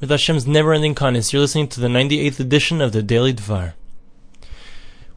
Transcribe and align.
with 0.00 0.10
Hashem's 0.10 0.46
never-ending 0.46 0.94
kindness. 0.94 1.32
You're 1.32 1.42
listening 1.42 1.68
to 1.68 1.80
the 1.80 1.88
98th 1.88 2.38
edition 2.38 2.80
of 2.80 2.92
the 2.92 3.02
Daily 3.02 3.34
Dvar. 3.34 3.72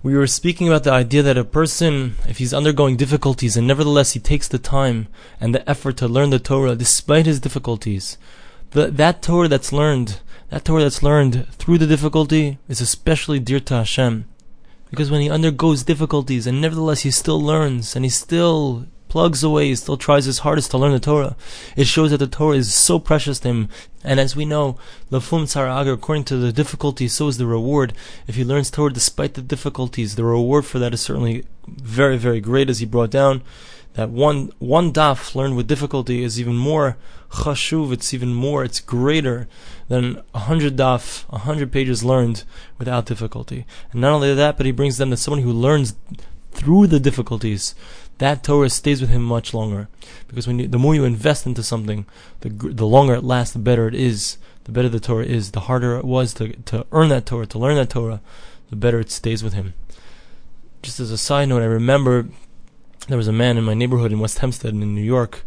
We 0.01 0.15
were 0.15 0.25
speaking 0.25 0.67
about 0.67 0.83
the 0.83 0.92
idea 0.92 1.21
that 1.21 1.38
a 1.38 1.43
person, 1.43 2.15
if 2.27 2.39
he's 2.39 2.54
undergoing 2.54 2.98
difficulties 2.98 3.56
and 3.56 3.67
nevertheless 3.67 4.14
he 4.14 4.20
takes 4.20 4.48
the 4.48 4.58
time 4.58 5.08
and 5.40 5.54
the 5.54 5.70
effort 5.70 5.98
to 5.98 6.08
learn 6.08 6.32
the 6.32 6.40
Torah 6.40 6.75
despite 6.75 7.28
his 7.28 7.40
difficulties, 7.40 8.18
the, 8.71 8.88
that 8.88 9.21
Torah 9.21 9.48
that's 9.48 9.71
learned, 9.71 10.20
that 10.50 10.65
Torah 10.65 10.82
that's 10.82 11.04
learned 11.04 11.48
through 11.54 11.77
the 11.77 11.86
difficulty 11.86 12.57
is 12.68 12.82
especially 12.82 13.38
dear 13.38 13.59
to 13.59 13.75
Hashem. 13.75 14.25
Because 14.89 15.11
when 15.11 15.21
he 15.21 15.29
undergoes 15.29 15.84
difficulties 15.84 16.48
and 16.48 16.59
nevertheless 16.59 17.02
he 17.02 17.11
still 17.11 17.39
learns 17.39 17.95
and 17.95 18.04
he 18.04 18.09
still 18.09 18.88
plugs 19.12 19.43
away, 19.43 19.68
he 19.68 19.75
still 19.75 19.98
tries 19.98 20.23
his 20.23 20.39
hardest 20.39 20.71
to 20.71 20.78
learn 20.78 20.93
the 20.93 21.00
Torah. 21.00 21.36
It 21.75 21.86
shows 21.86 22.11
that 22.11 22.20
the 22.20 22.28
Torah 22.28 22.55
is 22.55 22.73
so 22.73 22.98
precious 22.98 23.39
to 23.39 23.50
him. 23.50 23.70
And 24.05 24.21
as 24.21 24.38
we 24.38 24.46
know, 24.46 24.78
Lafum 25.11 25.43
Tzara 25.43 25.93
according 25.93 26.23
to 26.25 26.38
the 26.38 26.54
difficulty, 26.54 27.10
so 27.10 27.28
is 27.28 27.38
the 27.38 27.46
reward. 27.46 27.92
If 28.25 28.36
he 28.36 28.46
learns 28.46 28.71
Torah 28.71 28.93
despite 28.93 29.33
the 29.33 29.42
difficulties, 29.42 30.16
the 30.16 30.24
reward 30.24 30.66
for 30.66 30.79
that 30.79 30.93
is 30.93 31.02
certainly 31.02 31.43
very, 31.68 32.18
very 32.18 32.40
great, 32.40 32.70
as 32.70 32.80
he 32.80 32.86
brought 32.86 33.12
down. 33.12 33.42
That 33.96 34.12
one 34.12 34.52
one 34.60 34.94
daf 34.94 35.36
learned 35.36 35.58
with 35.58 35.68
difficulty 35.68 36.24
is 36.24 36.40
even 36.40 36.55
more 36.55 36.96
chashuv, 37.32 37.91
it's 37.91 38.14
even 38.14 38.34
more, 38.34 38.64
it's 38.64 38.80
greater 38.80 39.50
than 39.90 40.22
a 40.34 40.40
hundred 40.40 40.78
daf, 40.78 41.26
a 41.30 41.40
hundred 41.40 41.74
pages 41.74 42.02
learned 42.02 42.46
without 42.78 43.08
difficulty. 43.08 43.66
And 43.91 44.00
not 44.00 44.14
only 44.14 44.34
that, 44.34 44.55
but 44.55 44.66
he 44.66 44.72
brings 44.72 44.98
them 44.98 45.10
that 45.10 45.18
someone 45.18 45.44
who 45.44 45.52
learns 45.52 45.96
through 46.54 46.88
the 46.88 47.00
difficulties, 47.00 47.76
that 48.22 48.44
Torah 48.44 48.70
stays 48.70 49.02
with 49.02 49.10
him 49.10 49.24
much 49.24 49.52
longer. 49.52 49.90
Because 50.28 50.46
when 50.46 50.60
you, 50.60 50.68
the 50.68 50.78
more 50.78 50.94
you 50.94 51.06
invest 51.06 51.48
into 51.48 51.64
something, 51.64 52.06
the 52.42 52.50
the 52.50 52.86
longer 52.86 53.16
it 53.16 53.24
lasts, 53.24 53.54
the 53.54 53.60
better 53.60 53.88
it 53.88 53.96
is. 53.96 54.38
The 54.66 54.72
better 54.72 54.90
the 54.90 55.00
Torah 55.00 55.26
is, 55.26 55.52
the 55.52 55.62
harder 55.62 55.98
it 55.98 56.06
was 56.06 56.36
to 56.36 56.54
to 56.54 56.86
earn 56.92 57.10
that 57.10 57.26
Torah, 57.26 57.48
to 57.48 57.58
learn 57.58 57.78
that 57.78 57.90
Torah, 57.90 58.22
the 58.70 58.76
better 58.76 59.00
it 59.00 59.10
stays 59.10 59.44
with 59.44 59.54
him. 59.54 59.74
Just 60.84 61.00
as 61.00 61.10
a 61.10 61.18
side 61.18 61.50
note, 61.50 61.63
I 61.63 61.66
remember 61.66 62.28
there 63.08 63.18
was 63.18 63.28
a 63.28 63.34
man 63.34 63.58
in 63.58 63.63
my 63.63 63.74
neighborhood 63.74 64.11
in 64.11 64.19
West 64.19 64.38
Hempstead 64.38 64.73
in 64.73 64.95
New 64.95 65.02
York, 65.02 65.44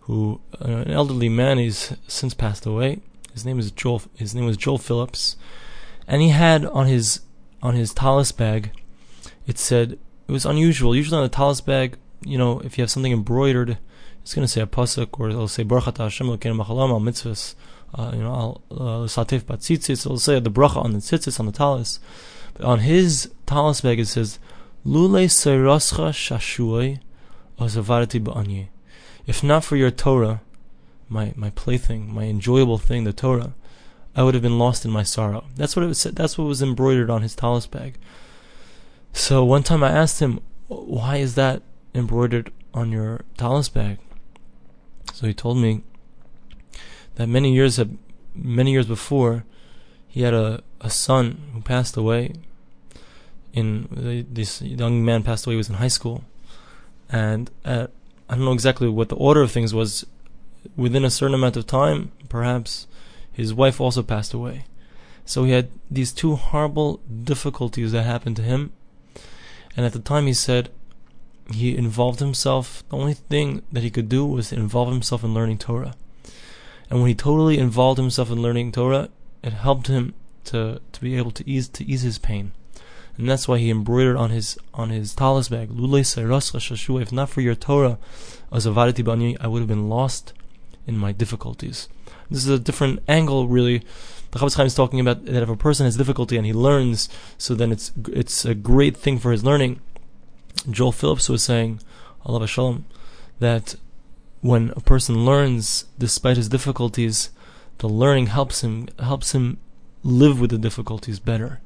who 0.00 0.40
uh, 0.60 0.82
an 0.86 0.90
elderly 0.90 1.28
man. 1.28 1.58
He's 1.58 1.94
since 2.08 2.34
passed 2.34 2.66
away. 2.66 2.98
His 3.32 3.44
name 3.44 3.60
is 3.60 3.70
Joel. 3.70 4.02
His 4.16 4.34
name 4.34 4.44
was 4.44 4.56
Joel 4.56 4.78
Phillips, 4.78 5.36
and 6.08 6.20
he 6.20 6.30
had 6.30 6.66
on 6.66 6.88
his 6.88 7.20
on 7.62 7.76
his 7.76 7.94
tallis 7.94 8.32
bag, 8.32 8.72
it 9.46 9.56
said 9.56 9.98
it 10.26 10.32
was 10.32 10.44
unusual. 10.44 10.96
Usually 10.96 11.16
on 11.16 11.22
the 11.22 11.28
tallis 11.28 11.60
bag, 11.60 11.96
you 12.22 12.38
know, 12.38 12.60
if 12.60 12.78
you 12.78 12.82
have 12.82 12.90
something 12.90 13.12
embroidered, 13.12 13.78
it's 14.22 14.34
going 14.34 14.44
to 14.44 14.52
say 14.52 14.60
a 14.60 14.66
pasuk 14.66 15.18
or 15.18 15.30
it'll 15.30 15.48
say 15.48 15.62
Baruch 15.62 15.96
Hashem 15.96 16.26
Elokeinu 16.26 16.58
al 16.60 17.00
mitzvahs. 17.00 17.54
Uh, 17.94 18.10
you 18.14 18.20
know, 18.20 18.60
uh, 18.70 19.06
satif 19.06 19.46
bat 19.46 19.60
tzitzis. 19.60 20.04
It'll 20.04 20.18
say 20.18 20.38
the 20.40 20.50
bracha 20.50 20.84
on 20.84 20.92
the 20.92 20.98
tzitzis 20.98 21.40
on 21.40 21.46
the 21.46 21.52
talis. 21.52 22.00
But 22.54 22.66
on 22.66 22.80
his 22.80 23.30
talis 23.46 23.80
bag 23.80 23.98
it 23.98 24.06
says 24.06 24.38
Lule 24.84 25.24
seirascha 25.26 26.10
shashuay 26.12 27.00
azavarati 27.58 28.22
ba'anye. 28.22 28.68
If 29.26 29.42
not 29.42 29.64
for 29.64 29.76
your 29.76 29.90
Torah, 29.90 30.42
my 31.08 31.32
my 31.36 31.50
plaything, 31.50 32.12
my 32.12 32.24
enjoyable 32.24 32.78
thing, 32.78 33.04
the 33.04 33.12
Torah, 33.12 33.54
I 34.14 34.22
would 34.22 34.34
have 34.34 34.42
been 34.42 34.58
lost 34.58 34.84
in 34.84 34.90
my 34.90 35.02
sorrow. 35.02 35.44
That's 35.56 35.76
what 35.76 35.84
it 35.84 35.88
was. 35.88 36.02
That's 36.02 36.36
what 36.36 36.44
was 36.44 36.62
embroidered 36.62 37.10
on 37.10 37.22
his 37.22 37.34
talis 37.34 37.66
bag. 37.66 37.98
So 39.12 39.44
one 39.44 39.62
time 39.62 39.82
I 39.82 39.90
asked 39.90 40.20
him, 40.20 40.40
"Why 40.68 41.16
is 41.16 41.34
that 41.34 41.62
embroidered 41.94 42.52
on 42.74 42.92
your 42.92 43.22
tallis 43.36 43.68
bag. 43.68 43.98
So 45.12 45.26
he 45.26 45.34
told 45.34 45.58
me 45.58 45.82
that 47.16 47.28
many 47.28 47.52
years 47.52 47.76
had, 47.76 47.98
many 48.34 48.72
years 48.72 48.86
before, 48.86 49.44
he 50.06 50.22
had 50.22 50.34
a, 50.34 50.62
a 50.80 50.90
son 50.90 51.50
who 51.52 51.60
passed 51.60 51.96
away. 51.96 52.34
In 53.52 54.26
this 54.30 54.62
young 54.62 55.04
man 55.04 55.22
passed 55.22 55.46
away. 55.46 55.54
He 55.54 55.58
was 55.58 55.68
in 55.68 55.76
high 55.76 55.88
school, 55.88 56.22
and 57.08 57.50
at, 57.64 57.90
I 58.28 58.34
don't 58.34 58.44
know 58.44 58.52
exactly 58.52 58.88
what 58.88 59.08
the 59.08 59.16
order 59.16 59.42
of 59.42 59.50
things 59.50 59.74
was. 59.74 60.06
Within 60.76 61.04
a 61.04 61.10
certain 61.10 61.34
amount 61.34 61.56
of 61.56 61.66
time, 61.66 62.12
perhaps 62.28 62.86
his 63.32 63.54
wife 63.54 63.80
also 63.80 64.02
passed 64.02 64.34
away. 64.34 64.66
So 65.24 65.44
he 65.44 65.52
had 65.52 65.70
these 65.90 66.12
two 66.12 66.36
horrible 66.36 67.00
difficulties 67.24 67.92
that 67.92 68.02
happened 68.02 68.36
to 68.36 68.42
him. 68.42 68.72
And 69.76 69.86
at 69.86 69.92
the 69.92 69.98
time, 69.98 70.26
he 70.26 70.34
said, 70.34 70.70
he 71.52 71.76
involved 71.76 72.20
himself. 72.20 72.82
The 72.88 72.96
only 72.96 73.14
thing 73.14 73.62
that 73.72 73.82
he 73.82 73.90
could 73.90 74.08
do 74.08 74.24
was 74.26 74.52
involve 74.52 74.90
himself 74.90 75.24
in 75.24 75.34
learning 75.34 75.58
Torah. 75.58 75.94
And 76.90 77.00
when 77.00 77.08
he 77.08 77.14
totally 77.14 77.58
involved 77.58 77.98
himself 77.98 78.30
in 78.30 78.42
learning 78.42 78.72
Torah, 78.72 79.08
it 79.42 79.52
helped 79.52 79.88
him 79.88 80.14
to, 80.44 80.80
to 80.92 81.00
be 81.00 81.16
able 81.16 81.30
to 81.32 81.48
ease 81.48 81.68
to 81.68 81.84
ease 81.84 82.02
his 82.02 82.18
pain. 82.18 82.52
And 83.16 83.28
that's 83.28 83.48
why 83.48 83.58
he 83.58 83.68
embroidered 83.68 84.16
on 84.16 84.30
his 84.30 84.58
on 84.72 84.90
his 84.90 85.14
talis 85.14 85.48
bag, 85.48 85.70
If 85.72 87.12
not 87.12 87.28
for 87.28 87.40
your 87.40 87.54
Torah, 87.54 87.98
as 88.52 88.64
a 88.64 88.72
bani, 88.72 89.36
I 89.40 89.46
would 89.48 89.58
have 89.58 89.68
been 89.68 89.88
lost 89.88 90.32
in 90.86 90.96
my 90.96 91.12
difficulties. 91.12 91.88
This 92.30 92.44
is 92.44 92.48
a 92.48 92.58
different 92.58 93.02
angle, 93.08 93.48
really. 93.48 93.82
The 94.30 94.38
Chofetz 94.38 94.56
Chaim 94.56 94.66
is 94.66 94.74
talking 94.74 95.00
about 95.00 95.24
that 95.24 95.42
if 95.42 95.48
a 95.48 95.56
person 95.56 95.86
has 95.86 95.96
difficulty 95.96 96.36
and 96.36 96.46
he 96.46 96.52
learns, 96.52 97.08
so 97.38 97.54
then 97.54 97.72
it's 97.72 97.92
it's 98.08 98.44
a 98.44 98.54
great 98.54 98.96
thing 98.96 99.18
for 99.18 99.32
his 99.32 99.44
learning. 99.44 99.80
Joel 100.70 100.92
Phillips 100.92 101.28
was 101.28 101.42
saying, 101.42 101.80
Allah 102.24 102.46
Shalom, 102.46 102.84
that 103.38 103.76
when 104.40 104.70
a 104.76 104.80
person 104.80 105.24
learns 105.24 105.86
despite 105.98 106.36
his 106.36 106.48
difficulties, 106.48 107.30
the 107.78 107.88
learning 107.88 108.26
helps 108.26 108.62
him 108.62 108.88
helps 108.98 109.32
him 109.32 109.58
live 110.02 110.40
with 110.40 110.50
the 110.50 110.58
difficulties 110.58 111.18
better. 111.18 111.60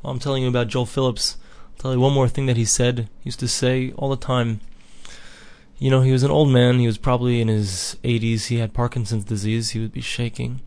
While 0.00 0.12
I'm 0.12 0.20
telling 0.20 0.42
you 0.42 0.48
about 0.48 0.68
Joel 0.68 0.86
Phillips, 0.86 1.36
I'll 1.74 1.82
tell 1.82 1.92
you 1.92 2.00
one 2.00 2.12
more 2.12 2.28
thing 2.28 2.46
that 2.46 2.56
he 2.56 2.64
said. 2.64 3.08
He 3.20 3.28
used 3.28 3.40
to 3.40 3.48
say 3.48 3.92
all 3.92 4.10
the 4.10 4.16
time. 4.16 4.60
You 5.78 5.90
know, 5.90 6.02
he 6.02 6.12
was 6.12 6.22
an 6.22 6.30
old 6.30 6.50
man. 6.50 6.78
He 6.78 6.86
was 6.86 6.98
probably 6.98 7.40
in 7.40 7.48
his 7.48 7.96
80s. 8.04 8.46
He 8.46 8.58
had 8.58 8.72
Parkinson's 8.72 9.24
disease. 9.24 9.70
He 9.70 9.80
would 9.80 9.92
be 9.92 10.00
shaking, 10.00 10.60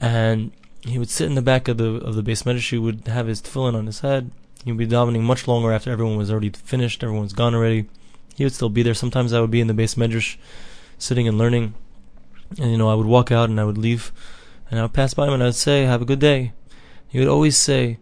and 0.00 0.52
he 0.82 0.98
would 0.98 1.08
sit 1.08 1.26
in 1.26 1.34
the 1.34 1.42
back 1.42 1.68
of 1.68 1.78
the 1.78 1.94
of 1.96 2.14
the 2.14 2.22
beis 2.22 2.44
medrash. 2.44 2.70
He 2.70 2.78
would 2.78 3.06
have 3.06 3.26
his 3.26 3.40
tefillin 3.40 3.74
on 3.74 3.86
his 3.86 4.00
head, 4.00 4.30
He'd 4.68 4.76
be 4.76 4.86
davening 4.86 5.22
much 5.22 5.48
longer 5.48 5.72
after 5.72 5.90
everyone 5.90 6.18
was 6.18 6.30
already 6.30 6.50
finished, 6.50 7.02
everyone's 7.02 7.32
gone 7.32 7.54
already. 7.54 7.86
He 8.36 8.44
would 8.44 8.52
still 8.52 8.68
be 8.68 8.82
there. 8.82 8.92
Sometimes 8.92 9.32
I 9.32 9.40
would 9.40 9.50
be 9.50 9.62
in 9.62 9.66
the 9.66 9.72
beis 9.72 9.96
medrash, 9.96 10.36
sitting 10.98 11.26
and 11.26 11.38
learning, 11.38 11.72
and 12.60 12.70
you 12.70 12.76
know 12.76 12.90
I 12.90 12.94
would 12.94 13.06
walk 13.06 13.32
out 13.32 13.48
and 13.48 13.58
I 13.58 13.64
would 13.64 13.78
leave, 13.78 14.12
and 14.70 14.78
I 14.78 14.82
would 14.82 14.92
pass 14.92 15.14
by 15.14 15.26
him 15.26 15.32
and 15.32 15.42
I 15.42 15.46
would 15.46 15.54
say, 15.54 15.84
"Have 15.84 16.02
a 16.02 16.04
good 16.04 16.18
day." 16.18 16.52
He 17.08 17.18
would 17.18 17.28
always 17.28 17.56
say, 17.56 17.98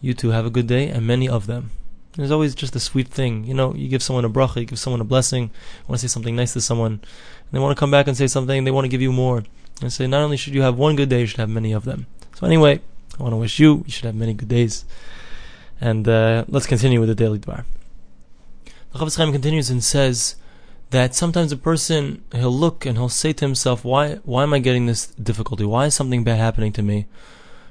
"You 0.00 0.14
too 0.14 0.30
have 0.30 0.46
a 0.46 0.50
good 0.50 0.68
day," 0.68 0.88
and 0.88 1.04
many 1.04 1.28
of 1.28 1.46
them. 1.46 1.72
There's 2.12 2.30
always 2.30 2.54
just 2.54 2.76
a 2.76 2.80
sweet 2.80 3.08
thing, 3.08 3.42
you 3.42 3.54
know. 3.54 3.74
You 3.74 3.88
give 3.88 4.04
someone 4.04 4.24
a 4.24 4.30
bracha, 4.30 4.60
you 4.60 4.66
give 4.66 4.78
someone 4.78 5.00
a 5.00 5.04
blessing. 5.04 5.42
You 5.42 5.84
want 5.88 6.00
to 6.00 6.08
say 6.08 6.12
something 6.12 6.36
nice 6.36 6.52
to 6.52 6.60
someone, 6.60 6.92
and 6.92 7.50
they 7.50 7.58
want 7.58 7.76
to 7.76 7.80
come 7.80 7.90
back 7.90 8.06
and 8.06 8.16
say 8.16 8.28
something. 8.28 8.62
They 8.62 8.70
want 8.70 8.84
to 8.84 8.94
give 8.94 9.02
you 9.02 9.12
more, 9.12 9.42
and 9.82 9.92
say, 9.92 10.06
not 10.06 10.22
only 10.22 10.36
should 10.36 10.54
you 10.54 10.62
have 10.62 10.78
one 10.78 10.94
good 10.94 11.08
day, 11.08 11.22
you 11.22 11.26
should 11.26 11.40
have 11.40 11.50
many 11.50 11.72
of 11.72 11.84
them. 11.84 12.06
So 12.36 12.46
anyway, 12.46 12.80
I 13.18 13.22
want 13.24 13.32
to 13.32 13.36
wish 13.36 13.58
you, 13.58 13.82
you 13.84 13.90
should 13.90 14.04
have 14.04 14.14
many 14.14 14.32
good 14.32 14.48
days. 14.48 14.84
And 15.84 16.08
uh, 16.08 16.46
let's 16.48 16.66
continue 16.66 16.98
with 16.98 17.10
the 17.10 17.14
daily 17.14 17.38
dvar. 17.38 17.66
The 18.64 18.98
Chofetz 18.98 19.18
Chaim 19.18 19.32
continues 19.32 19.68
and 19.68 19.84
says 19.84 20.36
that 20.88 21.14
sometimes 21.14 21.52
a 21.52 21.58
person 21.58 22.24
he'll 22.32 22.50
look 22.50 22.86
and 22.86 22.96
he'll 22.96 23.10
say 23.10 23.34
to 23.34 23.44
himself, 23.44 23.84
"Why? 23.84 24.14
Why 24.24 24.44
am 24.44 24.54
I 24.54 24.60
getting 24.60 24.86
this 24.86 25.08
difficulty? 25.08 25.66
Why 25.66 25.84
is 25.84 25.94
something 25.94 26.24
bad 26.24 26.38
happening 26.38 26.72
to 26.72 26.82
me?" 26.82 27.04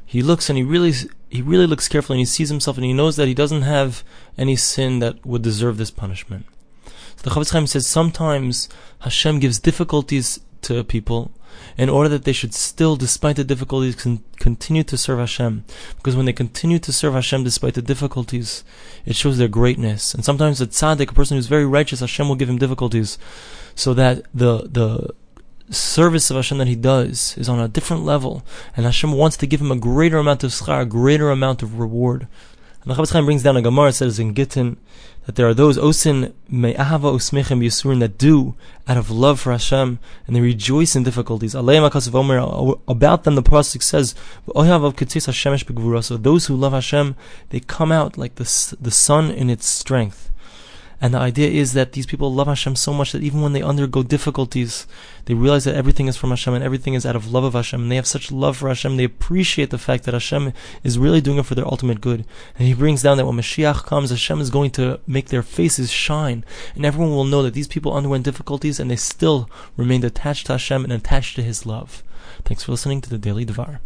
He 0.06 0.22
looks 0.22 0.47
and 0.47 0.57
he 0.59 0.63
really 0.63 0.94
he 1.31 1.41
really 1.41 1.66
looks 1.66 1.88
carefully 1.88 2.18
and 2.18 2.28
he 2.28 2.31
sees 2.38 2.50
himself 2.50 2.78
and 2.78 2.85
he 2.85 2.94
knows 2.94 3.16
that 3.16 3.28
he 3.28 3.34
doesn't 3.34 3.63
have 3.63 4.03
any 4.38 4.56
sin 4.56 5.00
that 5.00 5.25
would 5.25 5.41
deserve 5.41 5.78
this 5.78 5.90
punishment. 5.90 6.45
So 7.16 7.24
the 7.24 7.31
Chofetz 7.31 7.51
Chaim 7.53 7.66
says 7.66 7.88
sometimes 7.88 8.69
Hashem 9.00 9.40
gives 9.40 9.57
difficulties 9.57 10.40
to 10.62 10.84
people 10.84 11.31
in 11.78 11.90
order 11.90 12.09
that 12.09 12.24
they 12.24 12.34
should 12.34 12.53
still, 12.53 12.96
despite 12.96 13.36
the 13.36 13.44
difficulties, 13.44 13.96
con- 13.96 14.24
continue 14.38 14.83
to 14.83 14.98
serve 14.98 15.19
Hashem. 15.19 15.66
Because 15.98 16.16
when 16.16 16.25
they 16.25 16.33
continue 16.33 16.80
to 16.80 16.94
serve 16.94 17.13
Hashem 17.13 17.44
despite 17.44 17.74
the 17.74 17.81
difficulties, 17.81 18.63
it 19.06 19.16
shows 19.16 19.38
their 19.38 19.48
greatness. 19.48 20.13
And 20.13 20.24
sometimes 20.24 20.62
a 20.62 20.68
tzaddik, 20.68 21.12
a 21.12 21.13
person 21.13 21.38
who's 21.38 21.48
very 21.48 21.66
righteous, 21.66 22.00
Hashem 22.00 22.27
will 22.27 22.36
give 22.36 22.50
him 22.50 22.57
difficulties, 22.57 23.18
so 23.75 23.94
that 23.94 24.24
the 24.33 24.68
the 24.69 25.13
service 25.69 26.30
of 26.30 26.36
Hashem 26.36 26.57
that 26.57 26.68
he 26.68 26.75
does 26.75 27.36
is 27.38 27.50
on 27.50 27.60
a 27.60 27.68
different 27.68 28.04
level, 28.04 28.44
and 28.75 28.86
Hashem 28.86 29.12
wants 29.13 29.38
to 29.38 29.48
give 29.48 29.62
him 29.62 29.72
a 29.72 29.77
greater 29.77 30.18
amount 30.18 30.44
of 30.44 30.51
schar, 30.51 30.81
a 30.81 30.86
greater 30.86 31.31
amount 31.31 31.63
of 31.63 31.80
reward. 31.80 32.27
And 32.83 32.91
the 32.91 33.01
Chofetz 33.01 33.13
Chaim 33.13 33.25
brings 33.25 33.44
down 33.44 33.56
a 33.56 33.62
Gemara, 33.62 33.94
says 33.94 34.19
in 34.19 34.33
Gittin, 34.33 34.77
that 35.25 35.35
there 35.35 35.47
are 35.47 35.53
those 35.53 35.77
osin 35.77 36.33
me'ahava 36.50 37.13
usmechem 37.13 37.63
yisurin 37.63 38.01
that 38.01 38.18
do 38.18 38.56
out 38.88 38.97
of 38.97 39.09
love 39.09 39.39
for 39.39 39.53
Hashem 39.53 40.00
and 40.27 40.35
they 40.35 40.41
rejoice 40.41 40.95
in 40.95 41.03
difficulties. 41.03 41.56
Omer, 41.56 42.77
About 42.88 43.24
them, 43.24 43.35
the 43.35 43.44
pasuk 43.44 43.81
says, 43.81 44.15
So 46.06 46.18
those 46.18 46.45
who 46.47 46.56
love 46.56 46.74
Hashem, 46.74 47.15
they 47.50 47.59
come 47.62 47.91
out 47.94 48.18
like 48.18 48.35
the 48.35 48.75
the 48.81 48.91
sun 48.91 49.31
in 49.31 49.50
its 49.50 49.65
strength. 49.65 50.29
And 51.03 51.13
the 51.13 51.19
idea 51.19 51.50
is 51.50 51.73
that 51.73 51.91
these 51.91 52.05
people 52.05 52.33
love 52.33 52.47
Hashem 52.47 52.77
so 52.77 52.94
much 52.94 53.11
that 53.11 53.23
even 53.23 53.41
when 53.41 53.51
they 53.51 53.61
undergo 53.61 54.03
difficulties, 54.03 54.88
they 55.25 55.33
realize 55.33 55.65
that 55.65 55.75
everything 55.75 56.07
is 56.07 56.15
from 56.15 56.29
Hashem 56.29 56.53
and 56.53 56.63
everything 56.63 56.94
is 56.94 57.05
out 57.05 57.17
of 57.17 57.29
love 57.29 57.44
of 57.44 57.55
Hashem. 57.55 57.81
And 57.81 57.91
they 57.91 57.97
have 57.97 58.07
such 58.07 58.31
love 58.31 58.55
for 58.55 58.69
Hashem, 58.69 58.95
they 58.95 59.03
appreciate 59.03 59.69
the 59.69 59.77
fact 59.77 60.05
that 60.05 60.13
Hashem 60.13 60.53
is 60.81 60.97
really 60.97 61.19
doing 61.19 61.39
it 61.39 61.45
for 61.45 61.55
their 61.55 61.67
ultimate 61.67 62.00
good. 62.00 62.23
And 62.57 62.69
he 62.69 62.73
brings 62.73 63.01
down 63.01 63.17
that 63.17 63.25
when 63.25 63.35
Mashiach 63.35 63.85
comes, 63.85 64.11
Hashem 64.11 64.39
is 64.39 64.50
going 64.50 64.71
to 64.71 65.01
make 65.05 65.27
their 65.27 65.44
faces 65.44 65.91
shine. 65.91 66.45
And 66.73 66.85
everyone 66.85 67.11
will 67.11 67.25
know 67.25 67.44
that 67.44 67.53
these 67.53 67.67
people 67.67 67.94
underwent 67.94 68.23
difficulties 68.23 68.79
and 68.79 68.89
they 68.89 68.95
still 68.95 69.50
remained 69.75 70.05
attached 70.05 70.45
to 70.45 70.53
Hashem 70.53 70.85
and 70.85 70.94
attached 70.94 71.35
to 71.35 71.44
His 71.44 71.65
love. 71.65 72.01
Thanks 72.45 72.63
for 72.63 72.71
listening 72.71 73.01
to 73.01 73.09
the 73.09 73.17
Daily 73.17 73.45
Dvar. 73.45 73.81